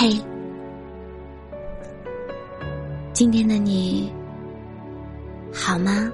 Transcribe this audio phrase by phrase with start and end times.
[0.00, 0.10] 嘿，
[3.12, 4.14] 今天的你
[5.52, 6.08] 好吗？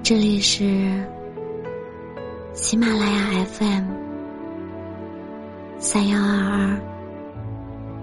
[0.00, 1.04] 这里是
[2.52, 3.84] 喜马拉雅 FM
[5.80, 6.80] 三幺二二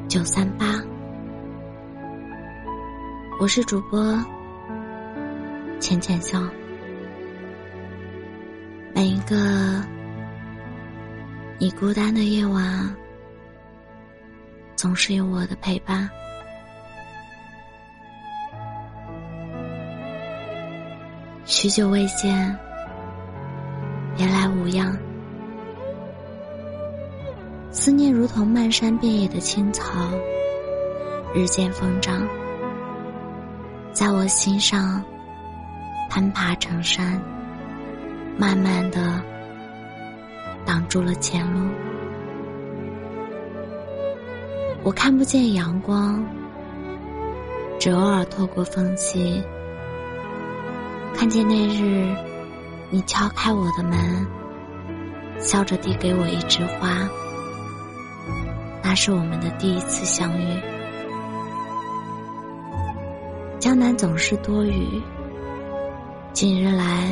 [0.10, 0.66] 九三八，
[3.40, 4.14] 我是主播
[5.80, 6.38] 浅浅笑。
[8.94, 9.38] 每一个
[11.62, 12.96] 你孤单的夜晚，
[14.78, 16.10] 总是有我的陪伴。
[21.44, 22.58] 许久未见，
[24.16, 24.98] 别来无恙。
[27.72, 30.10] 思念如同漫山遍野的青草，
[31.36, 32.26] 日渐疯长，
[33.92, 35.04] 在我心上
[36.10, 37.22] 攀爬成山。
[38.38, 39.22] 慢慢的
[40.70, 41.68] 挡住了前路，
[44.84, 46.24] 我看不见阳光，
[47.80, 49.42] 只偶尔透过缝隙
[51.16, 52.16] 看见那日
[52.92, 54.28] 你敲开我的门，
[55.40, 57.10] 笑着递给我一枝花，
[58.84, 60.46] 那是我们的第一次相遇。
[63.58, 65.02] 江南总是多雨，
[66.32, 67.10] 近日来。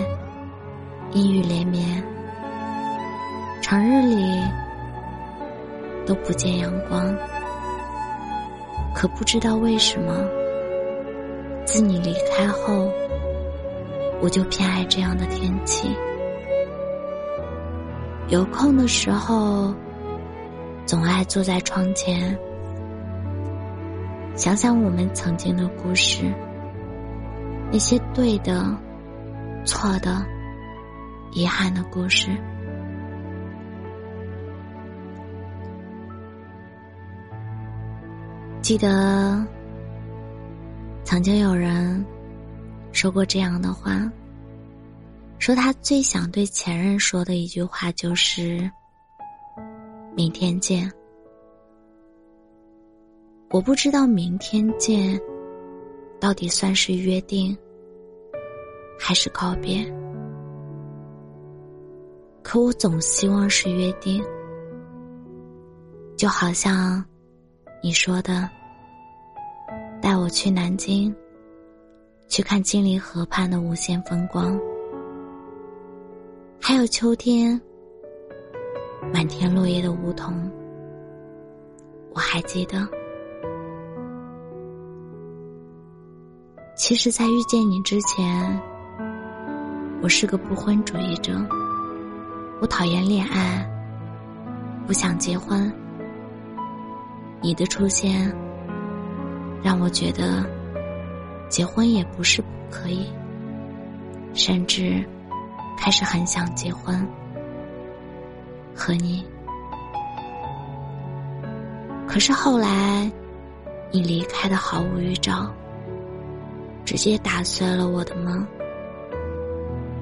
[1.13, 2.03] 阴雨连绵，
[3.69, 4.41] 长日里
[6.05, 7.13] 都不见阳光。
[8.95, 10.25] 可不知道为什么，
[11.65, 12.89] 自你离开后，
[14.21, 15.93] 我就偏爱这样的天气。
[18.29, 19.75] 有空的时候，
[20.85, 22.39] 总爱坐在窗前，
[24.33, 26.33] 想想我们曾经的故事，
[27.69, 28.65] 那些对的、
[29.65, 30.25] 错的。
[31.33, 32.29] 遗憾的故事。
[38.67, 39.41] 记得
[41.05, 42.05] 曾经有人
[42.91, 44.11] 说过这样的话，
[45.39, 48.69] 说他最想对前任说的一句话就是
[50.13, 50.91] “明天见”。
[53.51, 55.17] 我不知道“明天见”
[56.19, 57.57] 到底算是约定，
[58.99, 59.81] 还是告别。
[62.43, 64.21] 可我总希望是约定，
[66.17, 67.01] 就好像
[67.81, 68.49] 你说的，
[70.01, 71.13] 带我去南京，
[72.27, 74.59] 去看金陵河畔的无限风光，
[76.61, 77.59] 还有秋天
[79.13, 80.49] 满天落叶的梧桐，
[82.13, 82.87] 我还记得。
[86.75, 88.61] 其实，在遇见你之前，
[90.01, 91.33] 我是个不婚主义者。
[92.61, 93.67] 我讨厌恋爱，
[94.85, 95.71] 不想结婚。
[97.41, 98.33] 你的出现，
[99.63, 100.45] 让我觉得
[101.49, 103.07] 结婚也不是不可以，
[104.33, 105.03] 甚至
[105.77, 107.05] 开始很想结婚
[108.75, 109.25] 和你。
[112.07, 113.11] 可是后来，
[113.91, 115.51] 你离开的毫无预兆，
[116.85, 118.45] 直接打碎了我的梦。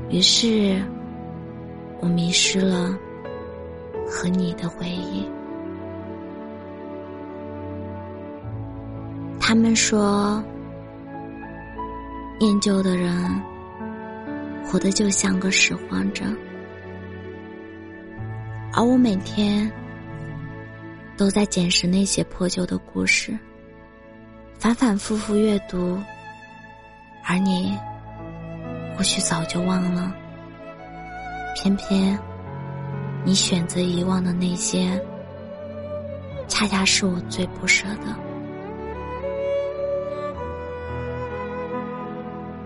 [0.09, 0.81] 于是。
[2.01, 2.95] 我迷失了
[4.05, 5.27] 和你的回忆。
[9.47, 10.43] 他们说，
[12.39, 13.15] 念旧的人
[14.65, 16.25] 活得就像个拾荒者，
[18.73, 19.71] 而我每天
[21.15, 23.37] 都在捡拾那些破旧的故事，
[24.57, 25.95] 反反复复阅读，
[27.23, 27.77] 而你
[28.97, 30.11] 或许早就忘了。
[31.53, 32.17] 偏偏，
[33.23, 34.99] 你选择遗忘的那些，
[36.47, 38.24] 恰恰是我最不舍的。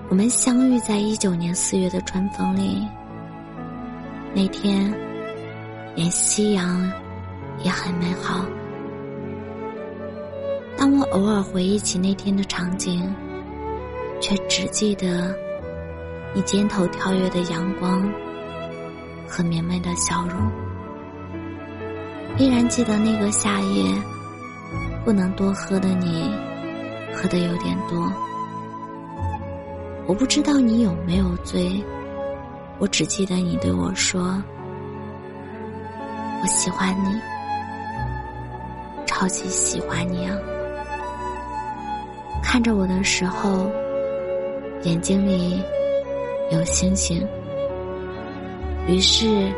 [0.09, 2.83] 我们相遇在一九年四月的春风里，
[4.33, 4.91] 那天，
[5.95, 6.91] 连夕阳
[7.59, 8.43] 也很美好。
[10.75, 13.07] 当我偶尔回忆起那天的场景，
[14.19, 15.35] 却只记得
[16.33, 18.11] 你肩头跳跃的阳光。
[19.27, 20.51] 和明媚的笑容，
[22.39, 23.93] 依然记得那个夏夜，
[25.05, 26.33] 不能多喝的你，
[27.13, 28.11] 喝的有点多。
[30.09, 31.85] 我不知道你有没有醉，
[32.79, 34.43] 我只记得你对我说
[36.41, 37.15] ：“我喜欢你，
[39.05, 40.35] 超级喜欢你啊！”
[42.41, 43.69] 看着我的时候，
[44.81, 45.61] 眼睛里
[46.49, 47.23] 有星星。
[48.87, 49.53] 于是，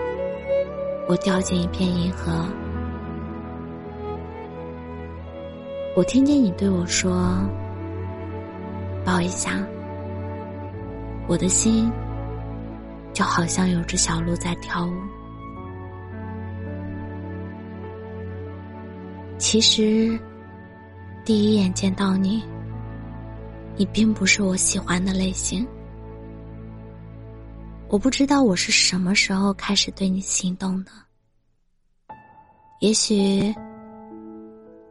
[1.07, 2.30] 我掉进一片银河，
[5.95, 7.42] 我听见你对我说
[9.06, 9.57] ：“抱一下。”
[11.31, 11.89] 我的心
[13.13, 14.92] 就好像有只小鹿在跳舞。
[19.38, 20.19] 其实，
[21.24, 22.44] 第一眼见到你，
[23.78, 25.66] 你并不是我喜欢的类型。
[27.88, 30.92] 我不知道我是什么时候开始对你心动的。
[32.81, 33.56] 也许。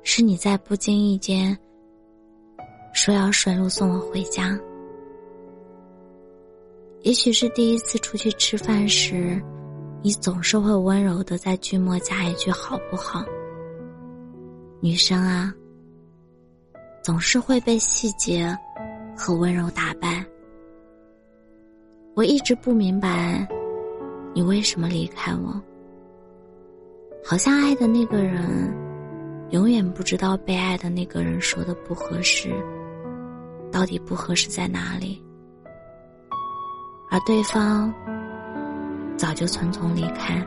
[0.03, 1.55] 是你在不经意间
[2.95, 4.59] 说要顺路送我回家，
[7.03, 9.43] 也许是第一次出去吃饭时，
[10.03, 13.25] 你总是会温柔的在句末加一句“好不好”。
[14.81, 15.55] 女生啊，
[17.03, 18.57] 总是会被细节
[19.17, 20.25] 和温柔打败。
[22.15, 23.49] 我一直不明白，
[24.35, 25.59] 你为什么离开我，
[27.25, 28.77] 好像爱的那个人。
[29.51, 32.51] 永远不知道被爱的那个人说的不合适，
[33.73, 35.21] 到底不合适在哪里，
[37.11, 37.93] 而对方
[39.17, 40.41] 早就匆匆离开。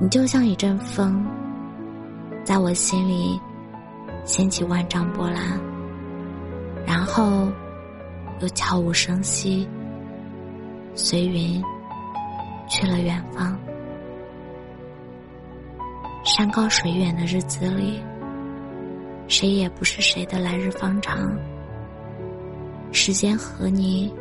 [0.00, 1.24] 你就像一阵风，
[2.42, 3.40] 在我心里
[4.24, 5.58] 掀起万丈波澜，
[6.84, 7.48] 然后
[8.40, 9.68] 又悄无声息，
[10.96, 11.62] 随云
[12.68, 13.56] 去了远方。
[16.24, 18.02] 山高水远的日子里，
[19.28, 21.30] 谁也不是谁的来日方长。
[22.90, 24.12] 时间和你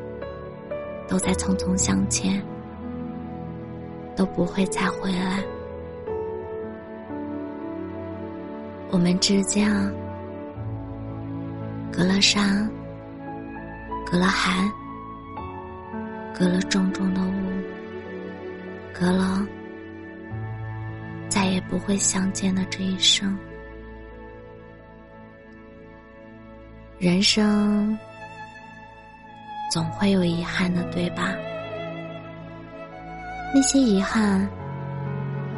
[1.07, 2.41] 都在匆匆向前，
[4.15, 5.43] 都不会再回来。
[8.91, 9.69] 我们之间
[11.91, 12.69] 隔了山，
[14.05, 14.69] 隔了海，
[16.33, 17.33] 隔了重重的雾，
[18.93, 19.45] 隔了。
[21.27, 23.35] 再也不会相见的这一生，
[26.99, 27.97] 人生
[29.73, 31.33] 总会有遗憾的，对吧？
[33.55, 34.47] 那些遗憾，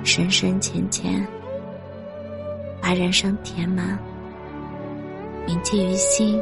[0.05, 1.27] 深深浅浅，
[2.81, 3.99] 把人生填满，
[5.45, 6.41] 铭记于心，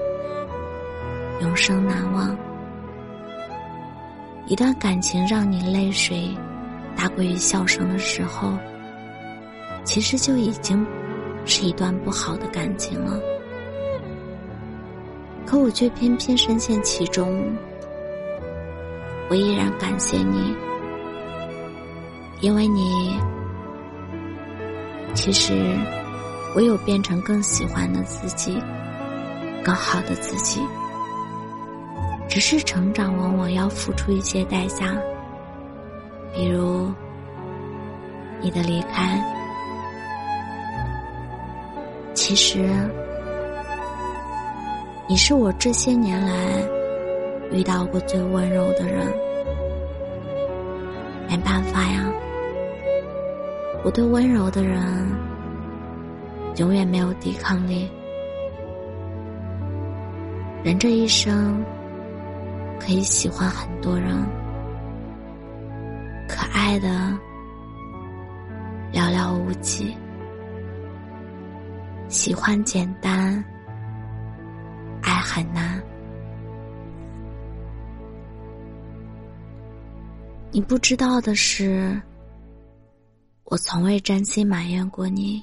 [1.41, 2.37] 永生难忘。
[4.45, 6.29] 一段感情让你泪水
[6.95, 8.53] 大过于笑声的时候。
[9.83, 10.85] 其实就已经
[11.43, 13.19] 是一段不好的感情了，
[15.53, 17.55] 可我却偏偏深陷其中。
[19.29, 20.51] 我依然感谢你，
[22.41, 23.15] 因为你，
[25.13, 25.53] 其实
[26.55, 28.59] 我有变成更喜欢的自己，
[29.63, 30.59] 更好的自己。
[32.27, 34.97] 只是成长往往要付出一些代价，
[36.33, 36.91] 比如
[38.41, 39.23] 你的离开。
[42.15, 42.67] 其实，
[45.13, 46.59] 你是我这些年来
[47.51, 49.05] 遇到过最温柔的人。
[51.29, 52.11] 没办法呀，
[53.83, 54.81] 我对温柔的人
[56.55, 57.87] 永远没有抵抗力。
[60.63, 61.63] 人这一生
[62.79, 64.17] 可以喜欢很多人，
[66.27, 66.87] 可爱的
[68.91, 69.95] 寥寥无几。
[72.09, 73.45] 喜欢简单，
[80.55, 81.99] 你不知道的是，
[83.45, 85.41] 我从未真心埋怨过你。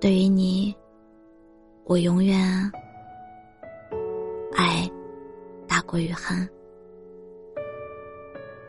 [0.00, 0.74] 对于你，
[1.84, 2.40] 我永远
[4.54, 4.90] 爱
[5.68, 6.48] 大过于恨，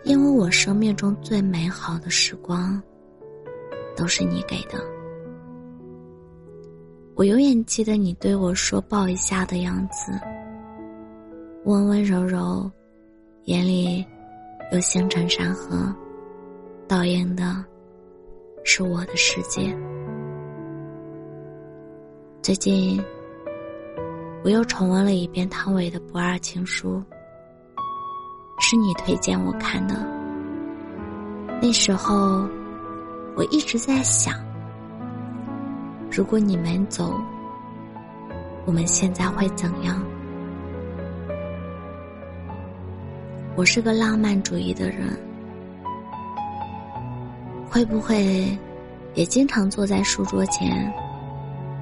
[0.03, 2.83] 因为我生命中最美好的时光，
[3.95, 4.77] 都是你给的。
[7.15, 10.11] 我永远记得你对我说“抱一下”的样子，
[11.63, 12.69] 温温柔柔，
[13.45, 14.05] 眼里
[14.69, 15.95] 有星辰山河，
[16.89, 17.63] 倒映的
[18.65, 19.73] 是我的世界。
[22.41, 23.01] 最近，
[24.43, 27.01] 我又重温了一遍汤唯的《不二情书》，
[28.59, 29.95] 是你推荐我看的。
[31.61, 32.45] 那时候，
[33.37, 34.35] 我一直在想。
[36.11, 37.13] 如果你们走，
[38.65, 40.03] 我们现在会怎样？
[43.57, 45.17] 我是个浪漫主义的人，
[47.67, 48.55] 会不会
[49.15, 50.93] 也经常坐在书桌前，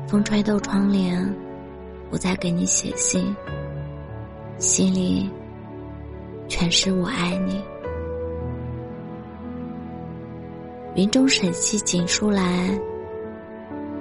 [0.07, 1.21] 风吹透窗帘，
[2.11, 3.35] 我在给你写信，
[4.57, 5.29] 心里
[6.47, 7.61] 全是我爱你。
[10.95, 12.69] 云中审起锦书来。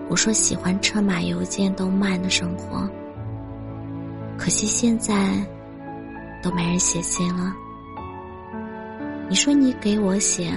[0.09, 2.89] 我说喜欢车马邮件都慢的生活，
[4.39, 5.45] 可惜现在
[6.41, 7.53] 都没人写信了。
[9.29, 10.53] 你说你给我写，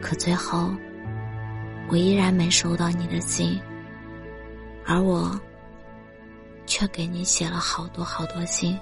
[0.00, 0.70] 可最后
[1.88, 3.60] 我依然没收到你的信，
[4.84, 5.40] 而我
[6.66, 8.78] 却给你写了好多好多信，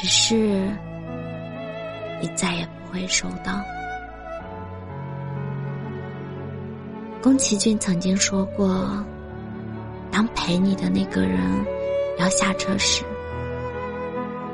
[0.00, 0.70] 只是
[2.20, 3.60] 你再也不会收到。
[7.20, 9.04] 宫崎骏曾经说过
[10.10, 11.40] ：“当陪你的那个人
[12.18, 13.02] 要下车时，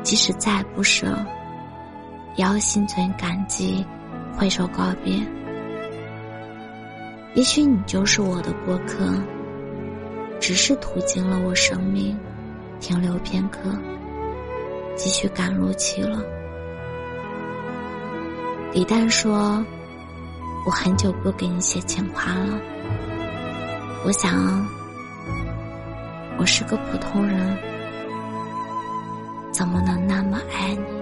[0.02, 1.16] 即使再不舍，
[2.37, 3.84] 也要心存感激，
[4.37, 5.20] 挥手告别。
[7.34, 9.12] 也许你就是我的过客，
[10.40, 12.18] 只是途经了我生命，
[12.80, 13.60] 停留片刻，
[14.96, 16.22] 继续赶路去了。”
[18.75, 19.64] 李诞说。
[20.66, 22.60] 我很久不给你写情话了。
[24.04, 24.62] 我想，
[26.38, 27.56] 我是个普通人，
[29.50, 31.00] 怎么能那么爱你？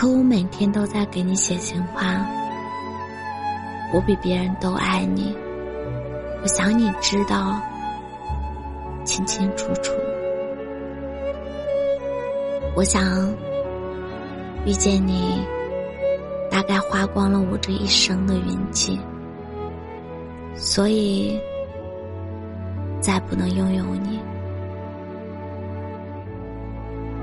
[0.00, 2.26] 可我每天都在给你写情话。
[3.92, 5.36] 我比别人都爱你，
[6.40, 7.60] 我想你知道，
[9.04, 9.92] 清清楚楚。
[12.74, 13.04] 我想
[14.64, 15.44] 遇见你。
[16.50, 18.98] 大概花光了我这一生的运气，
[20.54, 21.38] 所以
[23.00, 24.18] 再不能拥有你。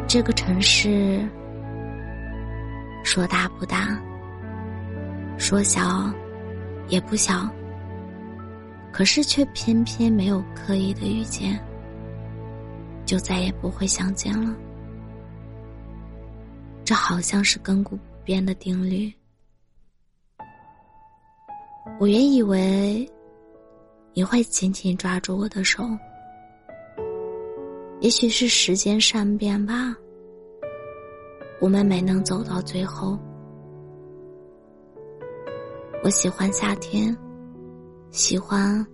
[0.07, 1.27] 这个城市
[3.18, 4.00] 说大不大，
[5.40, 6.14] 说小
[6.88, 7.50] 也不小，
[8.94, 11.60] 可是却偏偏没有刻意的遇见，
[13.08, 14.56] 就再也不会相见了。
[16.86, 19.12] 这好像是亘古不变的定律。
[22.00, 23.12] 我原以为
[24.14, 25.84] 你会紧紧抓住我的手，
[28.00, 29.96] 也许是时间善变吧，
[31.60, 33.18] 我们没能走到最后。
[36.04, 37.16] 我喜欢夏天，
[38.12, 38.86] 喜欢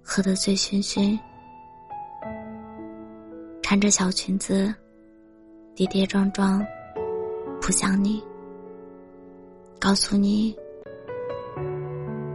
[0.00, 1.18] 喝得醉醺醺，
[3.62, 4.72] 穿着小裙子，
[5.74, 6.64] 跌跌撞撞
[7.60, 8.22] 扑向你，
[9.80, 10.56] 告诉你。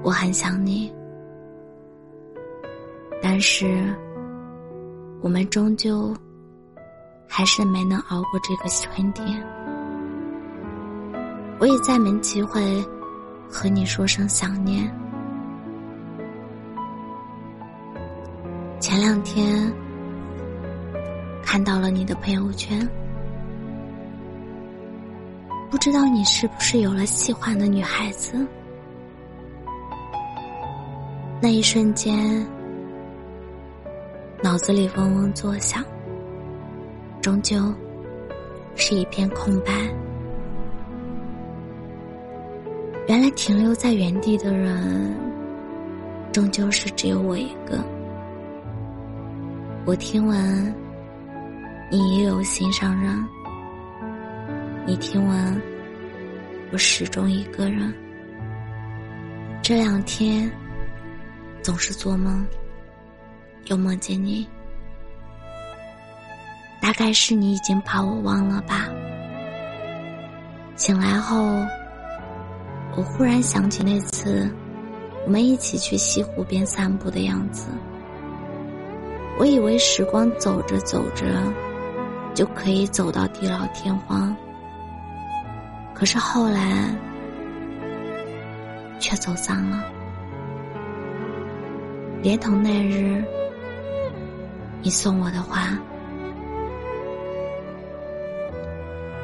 [0.04, 0.94] 我很想你，
[3.22, 3.94] 但是
[5.22, 6.13] 我们终究
[7.27, 9.43] 还是没能熬过这个春天。
[11.60, 12.84] 我也再没机会
[13.50, 14.91] 和你说声想念。
[18.79, 19.72] 前两天
[21.43, 22.88] 看到了你的朋友圈，
[25.69, 28.48] 不知道你是不是有了喜欢的女孩子。
[31.41, 32.46] 那一瞬间，
[34.41, 35.84] 脑子里嗡嗡作响，
[37.27, 37.74] 终究
[38.77, 39.74] 是一片空白。
[43.10, 45.13] 原来停留在原地的人，
[46.31, 47.84] 终究是只有我一个。
[49.86, 50.74] 我听闻
[51.91, 53.22] 你也有心上人，
[54.86, 55.62] 你听闻
[56.72, 57.93] 我始终一个人。
[59.62, 60.50] 这两天。
[61.62, 62.48] 总是做梦，
[63.65, 64.48] 又梦见你。
[66.88, 68.88] 大概是你已经把我忘了吧。
[70.77, 71.62] 醒来后，
[72.96, 74.50] 我忽然想起那次
[75.25, 77.67] 我们一起去西湖边散步的样子。
[79.38, 81.25] 我以为时光走着走着
[82.34, 84.34] 就可以走到地老天荒，
[85.94, 86.89] 可是后来
[88.98, 89.84] 却走散了。
[92.22, 93.22] 连同那日，
[94.82, 95.77] 你送我的花。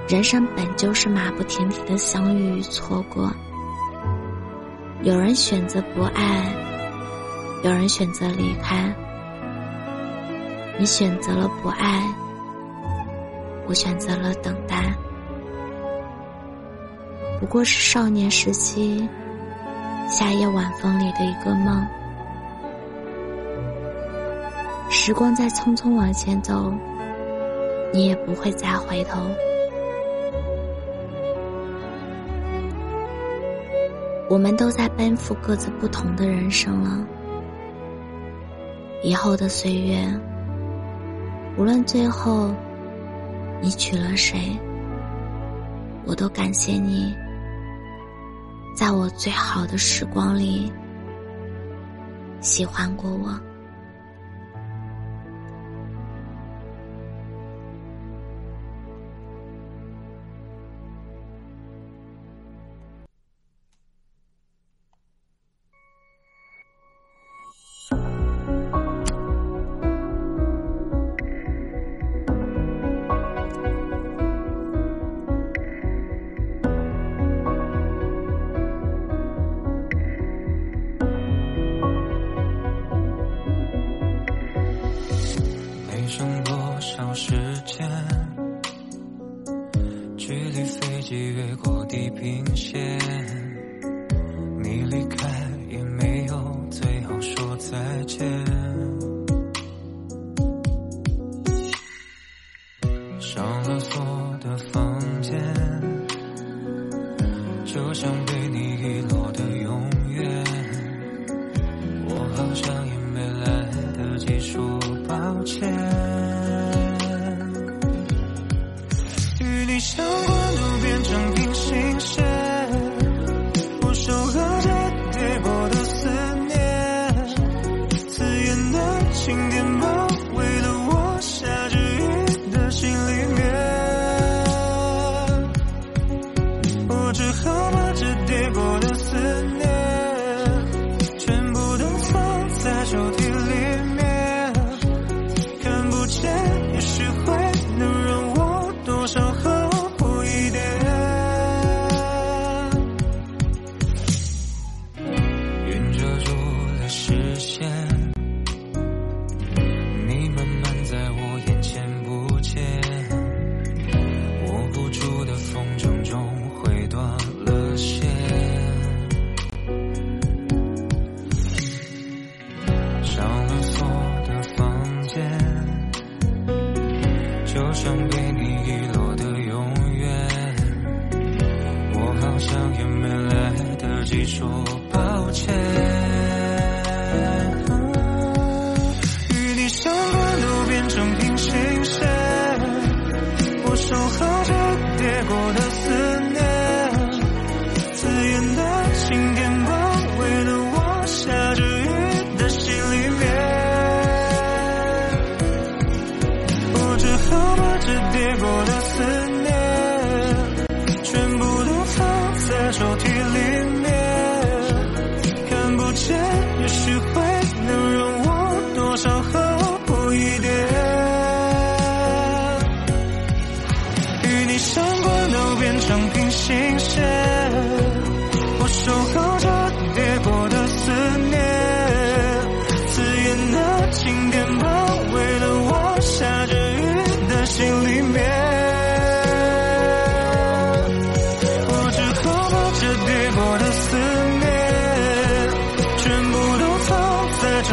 [0.06, 3.32] 人生本就是马不停蹄的相遇与错过。
[5.02, 6.54] 有人选择不爱，
[7.64, 8.94] 有人选择离开。
[10.78, 12.04] 你选择了不爱，
[13.66, 14.94] 我选择了等待。
[17.40, 19.08] 不过是少年时期
[20.10, 21.86] 夏夜晚风里的一个梦。
[24.90, 26.74] 时光在匆匆往前走，
[27.94, 29.22] 你也不会再回头。
[34.34, 37.08] 我们都在奔赴各自不同的人生了。
[39.04, 39.96] 以后的岁月
[41.56, 42.52] 无论最后
[43.62, 44.58] 你娶了谁
[46.04, 47.14] 我都感谢你
[48.76, 50.74] 在我最好的时光里
[52.42, 53.53] 喜欢过我。
[103.34, 105.42] 上了锁的房间，
[107.66, 108.33] 就像。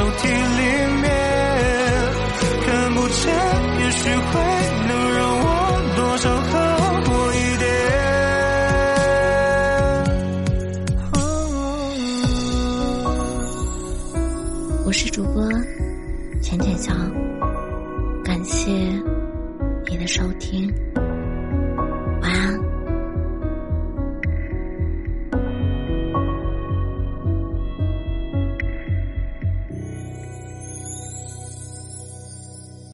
[0.01, 0.33] 抽屉里
[1.03, 1.09] 面，
[2.65, 3.31] 看不见
[3.81, 4.60] 也许会。